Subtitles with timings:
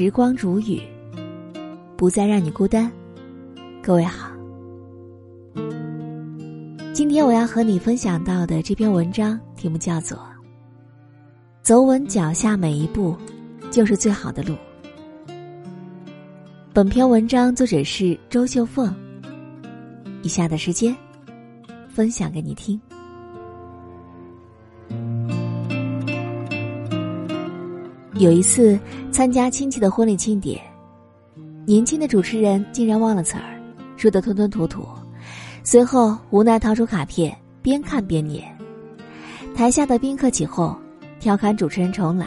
[0.00, 0.80] 时光如雨，
[1.96, 2.88] 不再让你孤单。
[3.82, 4.30] 各位好，
[6.94, 10.16] 今天我要和你分享到的这篇文章题目叫做
[11.62, 13.16] 《走稳脚下每一步，
[13.72, 14.54] 就是最好的路》。
[16.72, 18.94] 本篇文章作者是周秀凤。
[20.22, 20.96] 以下的时间，
[21.88, 22.80] 分享给你听。
[28.18, 28.76] 有一次
[29.12, 30.60] 参加亲戚的婚礼庆典，
[31.64, 33.62] 年轻的主持人竟然忘了词儿，
[33.96, 34.84] 说得吞吞吐吐，
[35.62, 38.44] 随后无奈掏出卡片，边看边念。
[39.54, 40.76] 台下的宾客起哄，
[41.20, 42.26] 调侃主持人重来。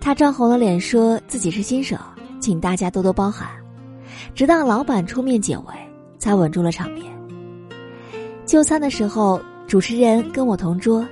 [0.00, 1.96] 他涨红了脸，说自己是新手，
[2.38, 3.48] 请大家多多包涵。
[4.32, 5.64] 直到老板出面解围，
[6.20, 7.04] 才稳住了场面。
[8.44, 11.04] 就餐的时候，主持人跟我同桌。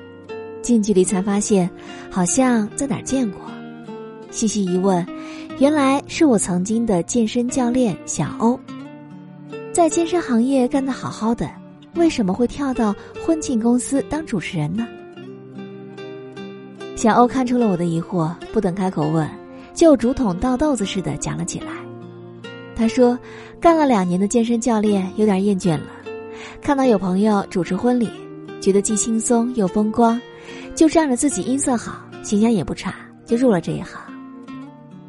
[0.64, 1.70] 近距离才发现，
[2.10, 3.40] 好像在哪儿见过。
[4.30, 5.06] 细细一问，
[5.58, 8.58] 原来是我曾经的健身教练小欧。
[9.74, 11.50] 在健身行业干得好好的，
[11.96, 14.88] 为什么会跳到婚庆公司当主持人呢？
[16.96, 19.28] 小欧看出了我的疑惑，不等开口问，
[19.74, 21.66] 就竹筒倒豆子似的讲了起来。
[22.74, 23.18] 他说，
[23.60, 25.88] 干了两年的健身教练有点厌倦了，
[26.62, 28.08] 看到有朋友主持婚礼，
[28.62, 30.18] 觉得既轻松又风光。
[30.74, 34.00] 就仗着自己音色好，形象也不差，就入了这一行。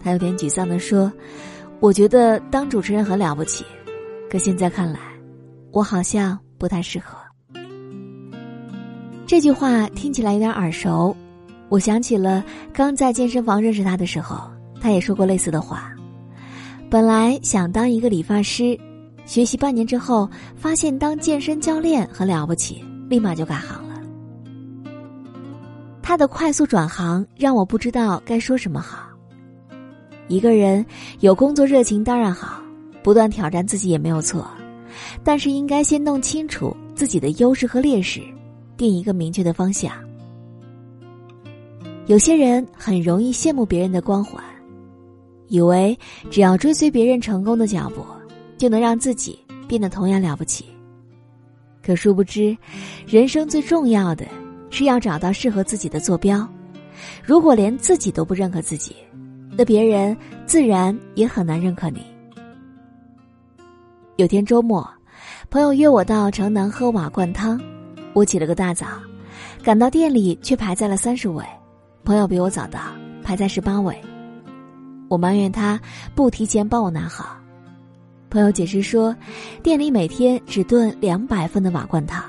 [0.03, 1.11] 他有点沮丧地说
[1.81, 3.65] ：“我觉得当主持人很了不起，
[4.29, 4.99] 可现在看来，
[5.71, 7.17] 我好像不太适合。”
[9.25, 11.15] 这句话听起来有点耳熟，
[11.69, 14.39] 我想起了刚在健身房认识他的时候，
[14.79, 15.91] 他也说过类似的话。
[16.91, 18.79] 本来想当一个理发师，
[19.25, 23.83] 学习半年之后，发现当健身教练很了不起，立马就改行。
[26.07, 29.09] 他的快速转行让我不知道该说什么好。
[30.27, 30.85] 一个人
[31.21, 32.61] 有工作热情当然好，
[33.01, 34.47] 不断挑战自己也没有错，
[35.23, 38.21] 但是应该先弄清楚自己的优势和劣势，
[38.77, 39.91] 定一个明确的方向。
[42.05, 44.43] 有些人很容易羡慕别人的光环，
[45.47, 45.97] 以为
[46.29, 48.05] 只要追随别人成功的脚步，
[48.59, 50.65] 就能让自己变得同样了不起。
[51.83, 52.55] 可殊不知，
[53.07, 54.23] 人生最重要的。
[54.75, 56.45] 是要找到适合自己的坐标。
[57.23, 58.93] 如果连自己都不认可自己，
[59.57, 60.15] 那别人
[60.45, 62.05] 自然也很难认可你。
[64.17, 64.85] 有天周末，
[65.49, 67.57] 朋友约我到城南喝瓦罐汤，
[68.11, 68.85] 我起了个大早，
[69.63, 71.41] 赶到店里却排在了三十位，
[72.03, 72.81] 朋友比我早到，
[73.23, 73.97] 排在十八位。
[75.07, 75.79] 我埋怨他
[76.13, 77.37] 不提前帮我拿好，
[78.29, 79.15] 朋友解释说，
[79.63, 82.21] 店里每天只炖两百份的瓦罐汤，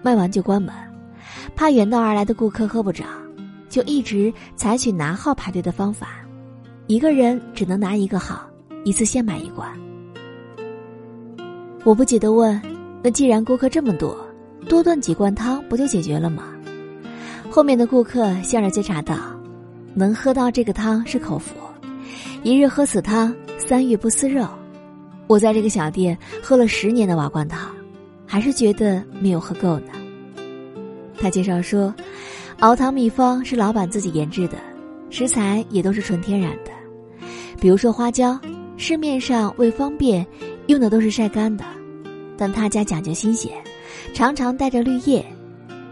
[0.00, 0.89] 卖完就关门。
[1.54, 3.04] 怕远道而来的顾客喝不着，
[3.68, 6.08] 就一直采取拿号排队的方法，
[6.86, 8.48] 一个人只能拿一个号，
[8.84, 9.68] 一次先买一罐。
[11.84, 12.60] 我不解的问
[13.02, 14.16] ：“那既然顾客这么多，
[14.68, 16.44] 多炖几罐汤不就解决了吗？”
[17.50, 19.16] 后面的顾客笑着接茬道
[19.94, 21.54] ：“能喝到这个汤是口福，
[22.42, 24.46] 一日喝此汤，三月不思肉。
[25.26, 27.70] 我在这个小店喝了十年的瓦罐汤，
[28.26, 29.92] 还是觉得没有喝够呢。”
[31.20, 31.94] 他介绍说，
[32.60, 34.56] 熬汤秘方是老板自己研制的，
[35.10, 36.70] 食材也都是纯天然的。
[37.60, 38.40] 比如说花椒，
[38.78, 40.26] 市面上为方便
[40.66, 41.64] 用的都是晒干的，
[42.38, 43.52] 但他家讲究新鲜，
[44.14, 45.24] 常常带着绿叶。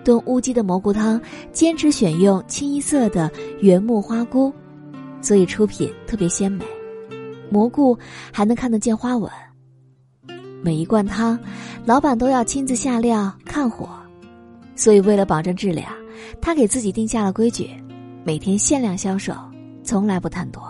[0.05, 1.21] 炖乌鸡的蘑菇汤，
[1.53, 4.51] 坚持选用清一色的原木花菇，
[5.21, 6.65] 所以出品特别鲜美，
[7.51, 7.99] 蘑菇
[8.33, 9.31] 还能看得见花纹。
[10.63, 11.39] 每一罐汤，
[11.85, 13.87] 老板都要亲自下料看火。
[14.79, 15.89] 所以，为了保证质量，
[16.41, 17.69] 他给自己定下了规矩：
[18.23, 19.35] 每天限量销售，
[19.83, 20.63] 从来不贪多。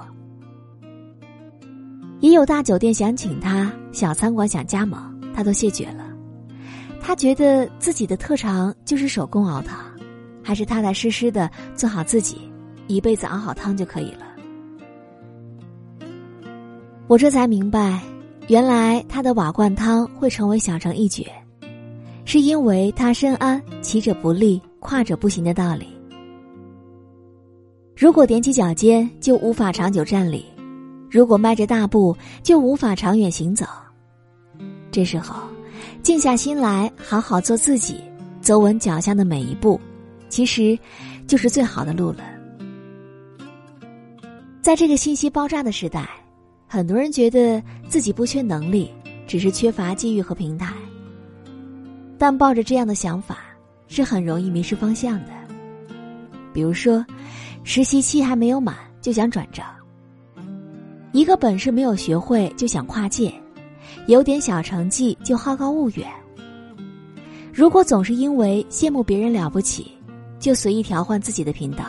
[2.20, 4.98] 也有大酒店想请他，小餐馆想加盟，
[5.34, 6.06] 他都谢绝了。
[7.02, 9.78] 他觉得自己的特长就是手工熬汤，
[10.42, 12.50] 还是踏踏实实的做好自己，
[12.86, 14.24] 一辈子熬好汤就可以了。
[17.08, 18.00] 我这才明白，
[18.46, 21.30] 原来他的瓦罐汤会成为小城一绝。
[22.28, 25.88] 是因为他深谙“骑者不立，跨者不行”的道理。
[27.96, 30.44] 如果踮起脚尖，就无法长久站立；
[31.10, 33.64] 如果迈着大步，就无法长远行走。
[34.90, 35.36] 这时候，
[36.02, 37.98] 静下心来，好好做自己，
[38.42, 39.80] 走稳脚下的每一步，
[40.28, 40.78] 其实
[41.26, 42.18] 就是最好的路了。
[44.60, 46.06] 在这个信息爆炸的时代，
[46.66, 48.90] 很多人觉得自己不缺能力，
[49.26, 50.74] 只是缺乏机遇和平台。
[52.18, 53.38] 但抱着这样的想法，
[53.86, 55.30] 是很容易迷失方向的。
[56.52, 57.04] 比如说，
[57.62, 59.64] 实习期还没有满就想转正，
[61.12, 63.32] 一个本事没有学会就想跨界，
[64.06, 66.08] 有点小成绩就好高骛远。
[67.52, 69.92] 如果总是因为羡慕别人了不起，
[70.38, 71.84] 就随意调换自己的频道，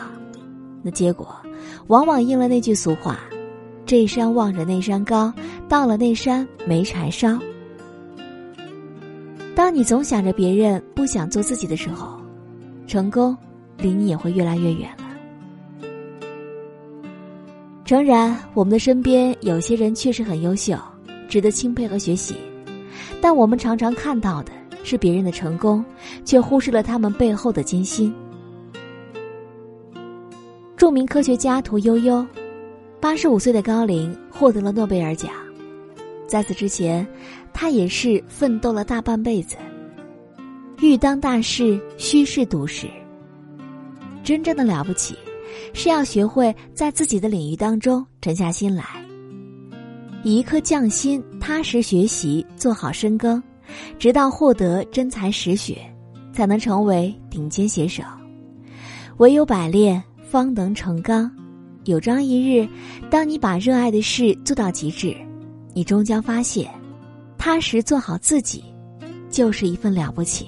[0.82, 1.34] 那结果
[1.88, 3.18] 往往应了那句俗话
[3.86, 5.32] ：“这山望着那山高，
[5.68, 7.38] 到了那山没柴烧。”
[9.60, 12.18] 当你总想着别人，不想做自己的时候，
[12.86, 13.36] 成功
[13.76, 15.04] 离你也会越来越远了。
[17.84, 20.78] 诚然，我们的身边有些人确实很优秀，
[21.28, 22.36] 值得钦佩和学习，
[23.20, 24.50] 但我们常常看到的
[24.82, 25.84] 是别人的成功，
[26.24, 28.10] 却忽视了他们背后的艰辛。
[30.74, 32.26] 著名科学家屠呦呦，
[32.98, 35.30] 八十五岁的高龄获得了诺贝尔奖，
[36.26, 37.06] 在此之前，
[37.52, 39.56] 他也是奋斗了大半辈子。
[40.80, 42.86] 欲当大事，须是笃实。
[44.22, 45.16] 真正的了不起。
[45.72, 48.84] 是要学会在自己的领域当中沉下心来，
[50.22, 53.42] 以一颗匠心踏实学习，做好深耕，
[53.98, 55.76] 直到获得真才实学，
[56.32, 58.02] 才能成为顶尖写手。
[59.18, 61.30] 唯有百炼，方能成钢。
[61.84, 62.66] 有朝一日，
[63.10, 65.14] 当你把热爱的事做到极致，
[65.74, 66.70] 你终将发现，
[67.40, 68.62] 踏实做好自己，
[69.30, 70.46] 就是一份了不起。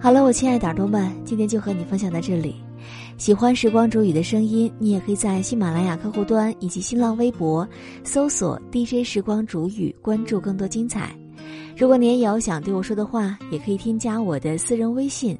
[0.00, 2.56] 好了，我亲爱的耳朵们，今天就和你分享到这里。
[3.18, 7.68] 喜欢时光煮雨的声音，你也可以在喜马拉雅客户端以及新浪微博
[8.02, 11.14] 搜索 DJ 时光煮雨，关注更多精彩。
[11.76, 15.38] 如果你也有想对我说的话，也可以添加我的私人微信，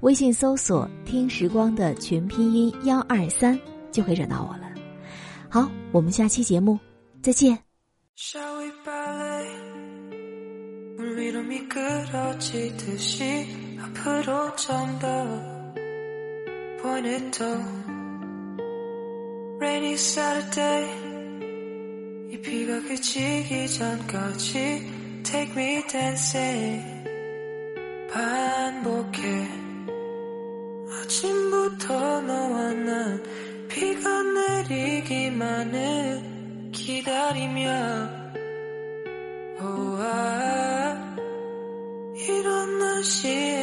[0.00, 3.56] 微信搜索“听时光”的全拼音幺二三，
[3.91, 4.69] 就可以找到我了。
[5.49, 6.79] 好，我们下期节目
[7.21, 7.57] 再见。
[13.95, 15.07] 앞으로 좀더
[16.81, 17.45] 보내도
[19.59, 20.89] Rainy Saturday
[22.31, 26.83] 이 비가 그치기 전까지 Take me dancing
[28.11, 29.47] 반복해
[30.91, 33.23] 아침부터 너와 난
[34.68, 36.22] 내리기만을
[36.72, 37.70] 기다리며
[39.60, 41.16] oh, 아,
[42.14, 43.60] 이런 날씨에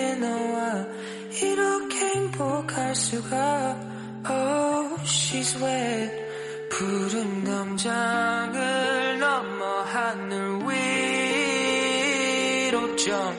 [2.88, 3.75] 할 수가
[4.29, 6.09] Oh she's wet
[6.69, 10.59] 푸른 담장을 넘어 하늘
[12.69, 13.35] 위로 점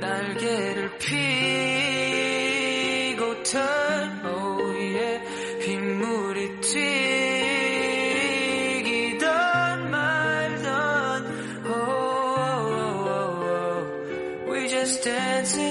[0.00, 1.82] 날개를 피고
[3.42, 4.37] turn
[6.67, 6.67] 빗물이
[8.81, 11.25] 튀기던 말던
[11.65, 12.67] oh, oh,
[13.07, 14.51] oh, oh.
[14.51, 15.66] we just dancing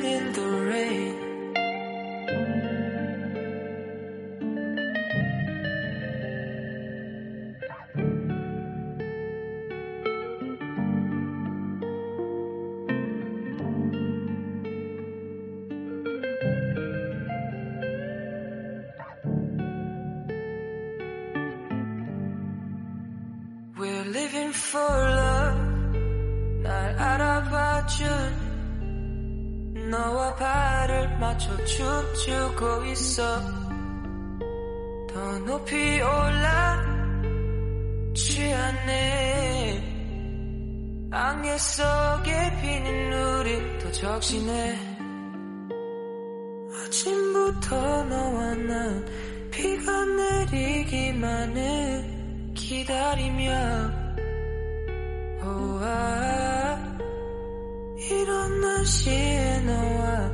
[27.97, 33.23] 알아봐준 너와 발을 맞춰 춤추고 있어.
[35.09, 36.85] 더 높이 올라
[38.13, 39.83] 취하네.
[41.11, 44.97] 안개 속에 피는 우린 더 적시네.
[46.85, 49.05] 아침부터 너와 난
[49.51, 50.05] 비가
[50.51, 51.53] 내리기만을
[52.53, 53.51] 기다리며
[55.43, 56.66] 오아
[58.09, 60.31] 이런 날씨에 너와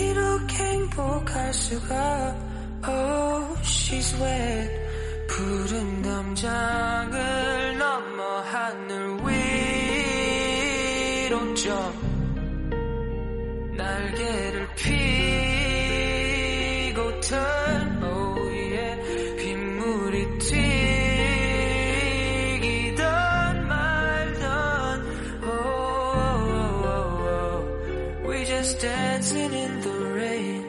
[0.00, 2.50] 이렇게 행복할 수가
[2.86, 4.80] Oh she's wet.
[5.28, 9.18] 푸른 담장을 넘어 하늘
[11.28, 12.09] 위로 좀
[28.80, 30.64] dancing in the rain.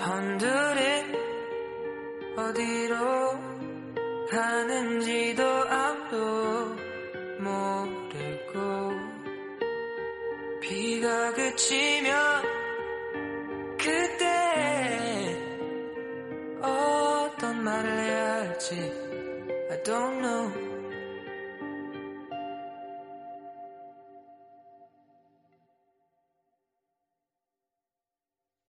[0.00, 1.04] 한들에
[2.36, 2.96] 어디로
[4.30, 6.76] 가는지도 아무도
[7.38, 8.56] 모르고
[10.60, 12.42] 비가 그치면
[13.78, 14.26] 그때
[16.60, 18.74] 어떤 말을 해야 할지
[19.70, 20.65] I don't know